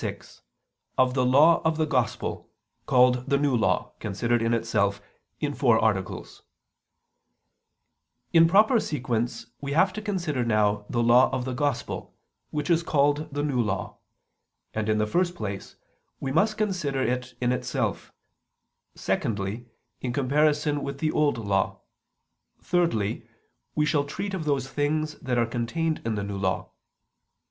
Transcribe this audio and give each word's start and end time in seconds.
________________________QUESTION 0.01 0.41
106 0.95 0.97
OF 0.97 1.13
THE 1.13 1.25
LAW 1.29 1.61
OF 1.63 1.77
THE 1.77 1.85
GOSPEL, 1.85 2.49
CALLED 2.87 3.29
THE 3.29 3.37
NEW 3.37 3.55
LAW, 3.55 3.91
CONSIDERED 3.99 4.41
IN 4.41 4.51
ITSELF 4.55 4.99
(In 5.39 5.53
Four 5.53 5.77
Articles) 5.77 6.41
In 8.33 8.47
proper 8.47 8.79
sequence 8.79 9.45
we 9.61 9.73
have 9.73 9.93
to 9.93 10.01
consider 10.01 10.43
now 10.43 10.87
the 10.89 11.03
Law 11.03 11.29
of 11.31 11.45
the 11.45 11.53
Gospel 11.53 12.15
which 12.49 12.71
is 12.71 12.81
called 12.81 13.27
the 13.31 13.43
New 13.43 13.61
Law: 13.61 13.99
and 14.73 14.89
in 14.89 14.97
the 14.97 15.05
first 15.05 15.35
place 15.35 15.75
we 16.19 16.31
must 16.31 16.57
consider 16.57 17.03
it 17.03 17.35
in 17.39 17.51
itself; 17.51 18.11
secondly, 18.95 19.67
in 19.99 20.11
comparison 20.11 20.81
with 20.81 20.97
the 20.97 21.11
Old 21.11 21.37
Law; 21.37 21.81
thirdly, 22.59 23.27
we 23.75 23.85
shall 23.85 24.05
treat 24.05 24.33
of 24.33 24.45
those 24.45 24.67
things 24.67 25.13
that 25.19 25.37
are 25.37 25.45
contained 25.45 26.01
in 26.03 26.15
the 26.15 26.23
New 26.23 26.39
Law. 26.39 26.71